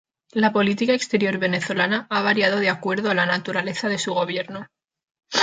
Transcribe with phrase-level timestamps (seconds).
[0.43, 4.65] La política exterior venezolana ha variado de acuerdo a la naturaleza de su gobierno.